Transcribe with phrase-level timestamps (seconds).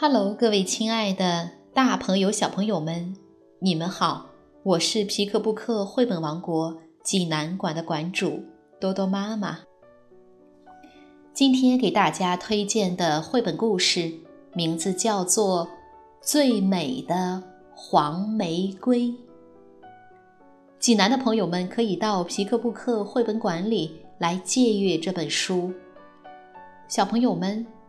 [0.00, 3.16] Hello，各位亲爱的大朋友、小朋友们，
[3.58, 4.26] 你们好！
[4.62, 8.44] 我是皮克布克绘本王国济南馆的馆主
[8.78, 9.58] 多多妈妈。
[11.34, 14.12] 今天给大家推荐的绘本故事
[14.52, 15.66] 名字叫做
[16.22, 17.42] 《最美的
[17.74, 19.00] 黄玫瑰》。
[20.78, 25.72] 济南的朋友们可以到皮克布克绘本馆里来借阅这本书。
[26.86, 27.66] 小朋友们。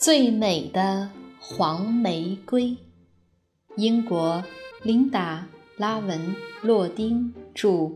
[0.00, 1.10] 最美的
[1.40, 2.76] 黄玫瑰，
[3.74, 4.44] 英国
[4.84, 5.48] 琳达·
[5.80, 6.20] 拉文·
[6.62, 7.90] 洛丁著，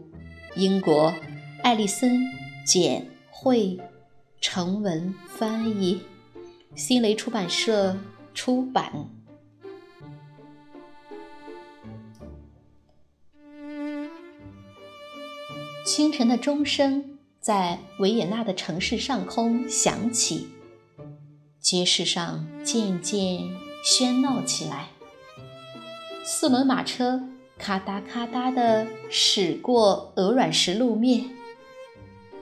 [0.56, 1.14] 英国
[1.62, 2.10] 艾丽森·
[2.66, 3.78] 简绘，
[4.40, 6.00] 成文翻译，
[6.74, 7.96] 新蕾出版社
[8.34, 9.08] 出版。
[15.86, 20.48] 清晨的钟声在维也纳的城市上空响起。
[21.62, 23.48] 街市上渐渐
[23.84, 24.88] 喧闹起来，
[26.24, 27.22] 四轮马车
[27.56, 31.30] 咔嗒咔嗒地驶过鹅卵石路面。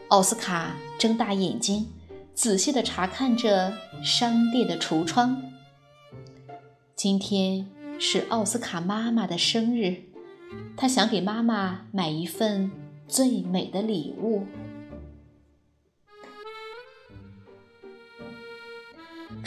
[0.08, 1.88] 奥斯卡睁大眼睛，
[2.32, 5.42] 仔细地查看着商店的橱窗。
[6.96, 7.68] 今天
[7.98, 10.04] 是奥斯卡妈妈的生日，
[10.78, 12.70] 他想给妈妈买一份
[13.06, 14.46] 最美的礼物。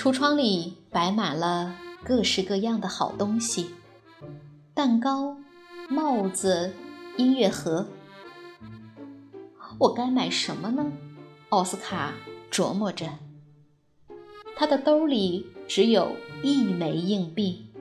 [0.04, 3.70] 橱窗里摆满了各式各样的好东西：
[4.74, 5.38] 蛋糕、
[5.88, 6.74] 帽子、
[7.16, 7.88] 音乐盒。
[9.80, 10.92] 我该买什么呢？
[11.48, 12.12] 奥斯卡
[12.52, 13.08] 琢磨着。
[14.58, 17.72] 他的兜里只有一枚硬币。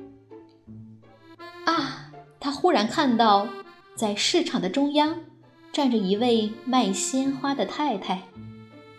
[1.65, 2.12] 啊！
[2.38, 3.49] 他忽然看到，
[3.97, 5.16] 在市场的中央
[5.72, 8.22] 站着一位卖鲜花的太太，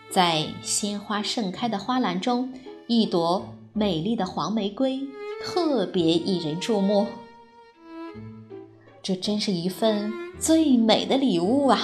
[0.09, 2.53] 在鲜花盛开的花篮中。
[2.88, 4.99] 一朵美丽的黄玫瑰
[5.41, 7.07] 特别引人注目，
[9.01, 11.79] 这真是一份最美的礼物啊！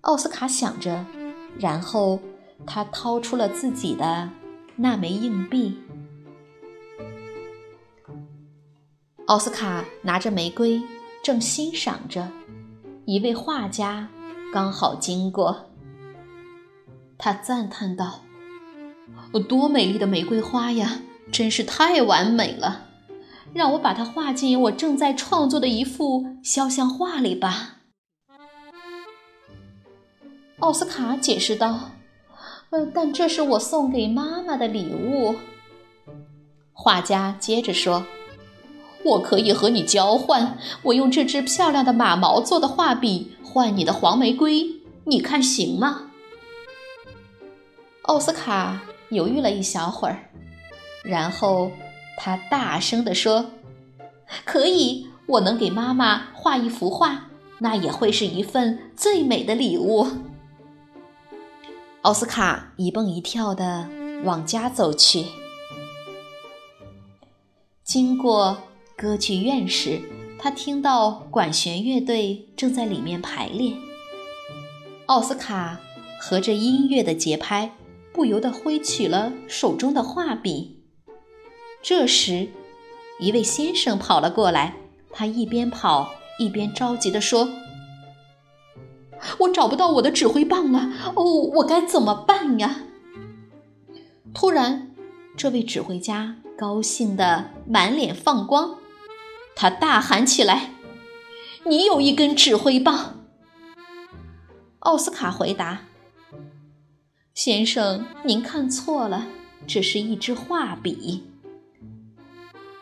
[0.00, 1.04] 奥斯卡想着，
[1.58, 2.18] 然后
[2.66, 4.30] 他掏出了自己的
[4.76, 5.76] 那枚硬币。
[9.26, 10.82] 奥斯卡拿着玫瑰，
[11.22, 12.28] 正欣赏着，
[13.04, 14.08] 一位画家
[14.54, 15.66] 刚好经过，
[17.18, 18.20] 他赞叹道。
[19.38, 21.02] 多美丽的玫瑰花呀！
[21.30, 22.86] 真是太完美了，
[23.54, 27.76] 让我把它画进我正在创作的一幅肖像画里吧。
[30.58, 31.92] 奥斯卡解释道
[32.70, 35.36] ：“呃，但这是我送给妈妈的礼物。”
[36.74, 38.04] 画家接着说
[39.04, 44.66] ：“我可以和你交换，我用这支漂亮的马毛做的画笔换你的黄玫瑰，
[45.04, 46.10] 你看行吗？”
[48.02, 48.80] 奥斯卡。
[49.10, 50.30] 犹豫了一小会儿，
[51.02, 51.70] 然后
[52.16, 53.50] 他大声地说
[54.44, 57.28] ：“可以，我能给妈妈画一幅画，
[57.58, 60.06] 那也会是一份最美的礼物。”
[62.02, 63.88] 奥斯卡一蹦一跳地
[64.24, 65.26] 往家走去。
[67.82, 68.56] 经过
[68.96, 70.00] 歌剧院时，
[70.38, 73.76] 他听到管弦乐队正在里面排练。
[75.06, 75.80] 奥斯卡
[76.20, 77.72] 合着音乐的节拍。
[78.20, 80.84] 不由得挥起了手中的画笔。
[81.80, 82.50] 这时，
[83.18, 84.76] 一位先生跑了过来，
[85.10, 87.48] 他一边跑一边着急地说
[89.40, 90.90] ：“我找不到我的指挥棒了！
[91.14, 91.24] 哦，
[91.54, 92.82] 我该怎么办呀？”
[94.34, 94.94] 突然，
[95.34, 98.76] 这位指挥家高兴得满脸放光，
[99.56, 100.74] 他大喊起来
[101.64, 103.24] ：“你有一根指挥棒！”
[104.80, 105.86] 奥斯卡回答。
[107.34, 109.26] 先生，您看错了，
[109.66, 111.24] 这是一支画笔。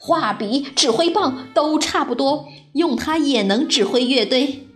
[0.00, 4.66] 画笔、指挥棒都差不多，用它也能指挥乐队。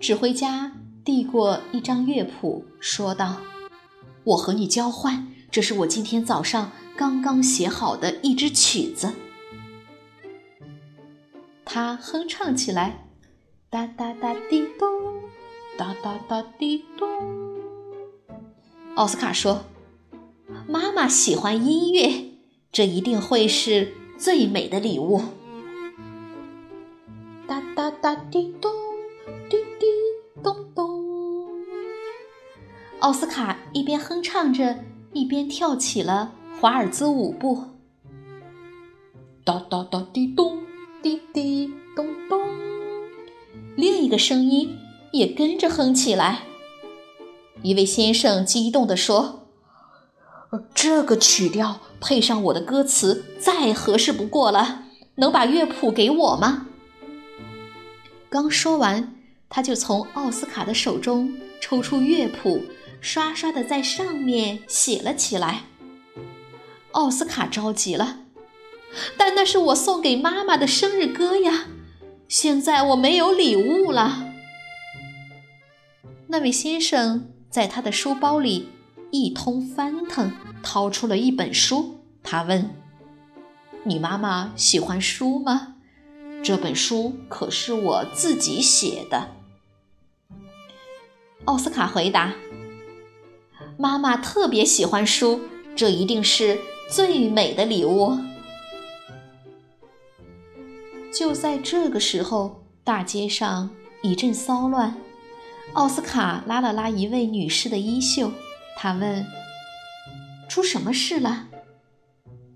[0.00, 0.72] 指挥家
[1.04, 3.36] 递过一张乐谱，说道
[4.24, 9.12] ：“我和你交换，这是我今天早上刚刚写好的一支曲子。”
[11.64, 13.06] 他哼唱起来
[13.70, 14.88] ：“哒哒哒滴咚，
[15.76, 17.08] 哒哒哒滴咚。”
[18.96, 19.64] 奥斯卡说
[20.68, 22.30] ：“妈妈喜欢音乐，
[22.70, 25.20] 这一定会是最美的礼物。
[27.46, 28.70] 哒哒哒滴咚，
[29.50, 29.86] 滴滴
[30.42, 31.50] 咚咚。
[33.00, 34.78] 奥斯卡一边哼唱着，
[35.12, 37.64] 一边跳起了华尔兹舞步。
[39.44, 40.62] 哒哒哒滴咚，
[41.02, 42.40] 滴滴咚咚。
[43.76, 44.78] 另一个声音
[45.14, 46.42] 也跟着哼起来。
[47.62, 49.46] 一位先生激动地说
[50.74, 54.82] ：“这个曲调配上我的歌词，再合适不过了。
[55.14, 56.66] 能把乐谱给我吗？”
[58.28, 59.14] 刚说完，
[59.48, 62.64] 他就从奥斯卡的手中抽出乐谱，
[63.00, 65.66] 刷刷的在上面写了起来。
[66.90, 68.18] 奥斯卡着急了，
[69.16, 71.66] 但那是我送给妈妈的生日歌呀！
[72.26, 74.23] 现在我没有礼物了。
[76.26, 78.68] 那位先生在他的书包里
[79.10, 80.32] 一通翻腾，
[80.62, 82.00] 掏出了一本书。
[82.22, 82.70] 他问
[83.84, 85.76] ：“你妈妈喜欢书吗？”
[86.42, 89.28] 这本书可是我自己写的。
[91.44, 92.32] 奥斯卡回答
[93.78, 95.40] ：“妈妈特别喜欢书，
[95.76, 96.58] 这一定是
[96.90, 98.18] 最美的礼物。”
[101.12, 103.70] 就在这个时候，大街上
[104.02, 104.96] 一阵骚乱。
[105.74, 108.30] 奥斯卡拉了拉一位女士的衣袖，
[108.76, 109.26] 他问
[110.48, 111.48] ：“出什么事了？”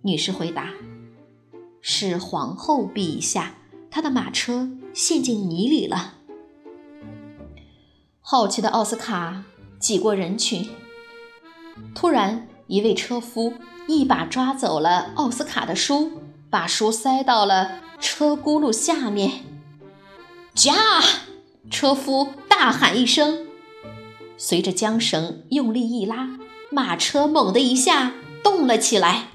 [0.02, 0.70] 女士回答
[1.82, 3.54] ：“是皇后陛下。”
[3.90, 6.14] 她的马车陷进泥里了。
[8.20, 9.42] 好奇的奥斯卡
[9.80, 10.68] 挤过人群，
[11.94, 13.54] 突然，一位车夫
[13.88, 19.44] 一把抓走了奥斯卡的书，把书塞到了车轱辘下面。
[20.54, 20.74] 驾！
[21.70, 23.46] 车夫大喊一声，
[24.36, 26.38] 随着缰绳用力一拉，
[26.70, 28.12] 马车猛地一下
[28.42, 29.28] 动了起来。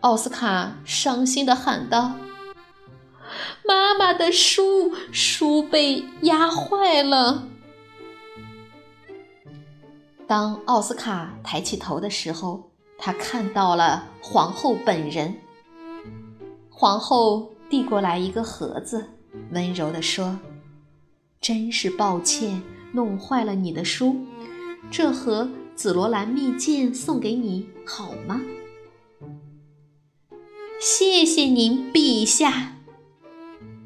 [0.00, 2.12] 奥斯卡伤心地喊道。
[3.66, 7.48] 妈妈的书，书被压坏了。
[10.26, 15.34] 当奥斯卡抬起头的时候，他看到了皇后本人。
[16.70, 19.08] 皇后递过来一个盒子，
[19.52, 20.38] 温柔地说
[21.44, 22.62] ：“真是抱歉，
[22.92, 24.16] 弄坏了你的书。
[24.90, 28.40] 这盒紫罗兰蜜饯送给你，好吗？”
[30.80, 32.78] 谢谢您，陛下。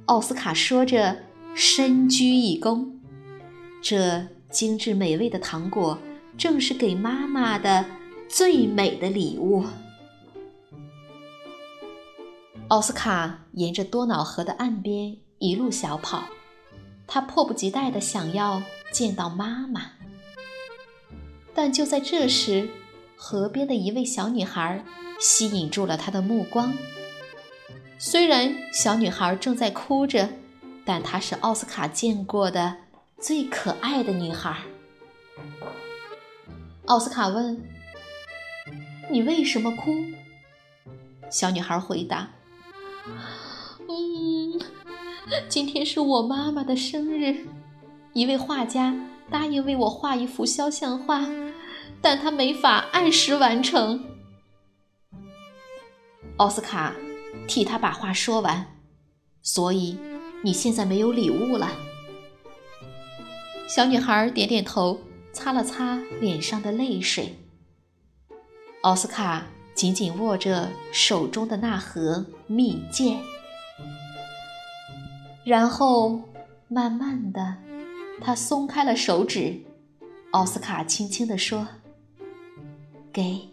[0.05, 2.93] 奥斯卡说着，深鞠一躬。
[3.82, 5.99] 这精致美味的糖果，
[6.37, 7.84] 正是给妈妈的
[8.28, 9.64] 最美的礼物。
[12.69, 16.22] 奥斯卡沿着多瑙河的岸边一路小跑，
[17.08, 18.62] 他迫不及待地想要
[18.93, 19.93] 见到妈妈。
[21.52, 22.69] 但就在这时，
[23.16, 24.84] 河边的一位小女孩
[25.19, 26.72] 吸引住了他的目光。
[27.99, 30.28] 虽然小女孩正在哭着，
[30.84, 32.76] 但她是奥斯卡见过的
[33.19, 34.56] 最可爱的女孩。
[36.84, 37.61] 奥斯卡问
[39.11, 39.93] ：“你为什么哭？”
[41.28, 42.31] 小女孩回答
[43.90, 44.38] ：“嗯，
[45.49, 47.47] 今天是我妈妈的生日，
[48.12, 48.94] 一位画家
[49.30, 51.26] 答应为我画一幅肖像画，
[52.00, 54.04] 但他没法按时完成。”
[56.38, 56.94] 奥斯卡。
[57.47, 58.78] 替他把话说完，
[59.42, 59.99] 所以
[60.42, 61.70] 你现在没有礼物了。
[63.68, 64.99] 小女孩点点头，
[65.32, 67.38] 擦了擦脸上的泪水。
[68.82, 73.18] 奥斯卡紧紧握着手中的那盒蜜饯，
[75.49, 76.21] 然后
[76.69, 77.57] 慢慢的，
[78.21, 79.62] 他松开了手指。
[80.33, 81.67] 奥斯卡轻轻地说
[83.11, 83.49] ：“给，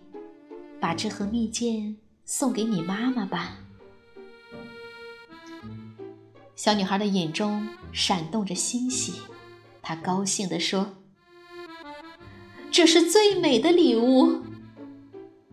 [0.77, 3.59] 把这盒蜜饯送给你妈妈吧。”
[6.57, 9.13] 小女孩的眼中闪动着欣喜，
[9.81, 10.95] 她高兴地说
[12.69, 14.41] ：“这是最美的礼物。”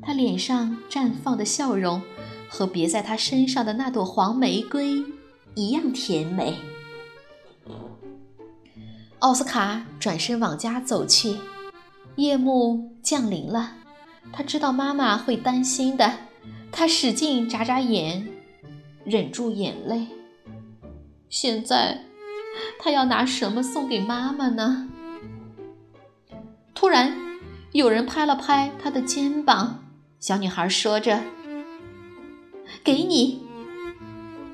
[0.03, 2.03] 她脸上绽放的笑容，
[2.49, 5.05] 和别在她身上的那朵黄玫瑰
[5.55, 6.57] 一样甜美。
[9.21, 11.37] 奥斯卡转身往家走去，
[12.17, 13.77] 夜幕降临了，
[14.33, 16.13] 他知道妈妈会担心的，
[16.73, 18.27] 他使劲眨眨眼，
[19.05, 20.09] 忍住眼泪。
[21.29, 22.05] 现在，
[22.81, 24.89] 他要拿什么送给妈妈呢？
[26.75, 27.17] 突然，
[27.71, 29.85] 有人拍了拍他的肩膀，
[30.19, 31.23] 小女孩说着
[32.83, 33.41] ：“给你。”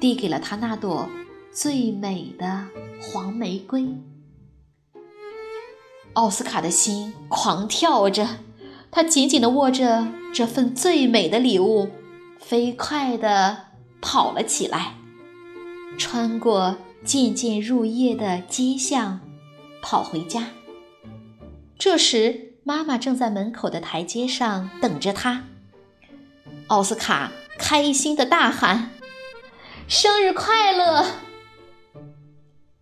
[0.01, 1.09] 递给了他那朵
[1.53, 2.67] 最美的
[3.01, 3.87] 黄玫瑰。
[6.15, 8.39] 奥斯卡的心狂跳着，
[8.91, 11.91] 他紧紧地握着这份最美的礼物，
[12.41, 13.67] 飞快地
[14.01, 14.95] 跑了起来，
[15.97, 19.21] 穿过渐渐入夜的街巷，
[19.81, 20.49] 跑回家。
[21.79, 25.45] 这时，妈妈正在门口的台阶上等着他。
[26.67, 28.91] 奥斯卡开心地大喊
[29.89, 31.05] ：“生日快乐！”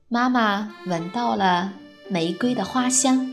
[0.08, 1.72] 妈妈闻到了
[2.08, 3.32] 玫瑰的花香，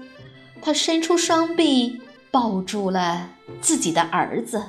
[0.61, 1.99] 她伸出双臂
[2.29, 4.63] 抱住了自己的儿子。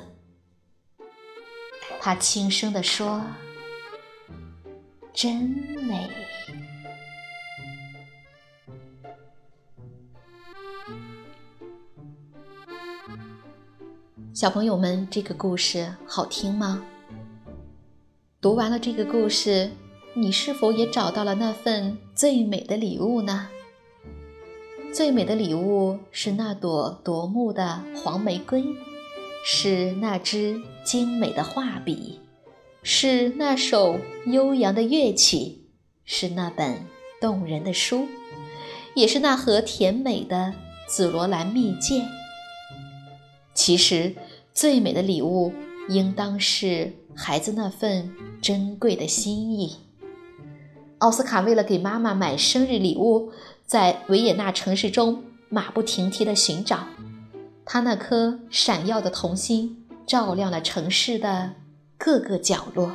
[2.01, 3.23] 她轻声地说
[5.13, 5.35] ：“真
[5.83, 6.09] 美。”
[14.33, 16.83] 小朋友们，这个故事好听吗？
[18.45, 19.71] 读完了这个故事，
[20.13, 23.49] 你是否也找到了那份最美的礼物呢？
[24.93, 28.63] 最美的礼物是那朵夺目的黄玫瑰，
[29.43, 32.19] 是那支精美的画笔，
[32.83, 35.61] 是那首悠扬的乐曲，
[36.03, 36.85] 是那本
[37.19, 38.07] 动人的书，
[38.93, 40.53] 也是那盒甜美的
[40.87, 42.03] 紫罗兰蜜饯。
[43.55, 44.13] 其实，
[44.53, 45.51] 最美的礼物
[45.89, 49.77] 应当是孩子那份珍贵的心意。
[50.99, 53.31] 奥斯卡为了给妈妈买生日礼物，
[53.65, 56.87] 在维也纳城市中马不停蹄地寻找。
[57.65, 61.53] 他那颗闪耀的童心，照亮了城市的
[61.97, 62.91] 各个角落。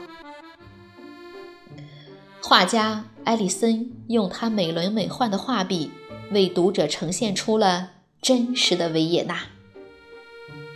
[2.42, 5.90] 画家埃里森用他美轮美奂的画笔，
[6.30, 7.90] 为读者呈现出了
[8.22, 9.40] 真实的维也纳。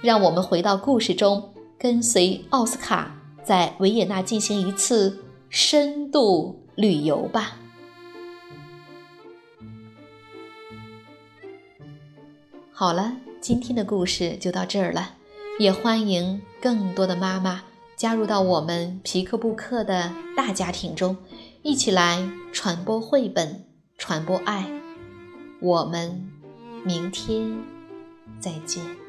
[0.03, 7.59] 让我们回到故事中，跟随奥斯卡在维也纳进行一次深度旅游吧。
[12.73, 15.15] 好了，今天的故事就到这儿了，
[15.61, 17.63] 也欢迎更多的妈妈
[17.97, 21.17] 加入到我们皮克布克的大家庭中，
[21.63, 23.65] 一起来传播绘本，
[23.97, 24.69] 传播爱。
[25.61, 26.29] 我们
[26.85, 27.57] 明天
[28.41, 29.04] 再见。